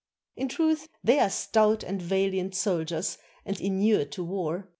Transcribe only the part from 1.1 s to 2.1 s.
are stout and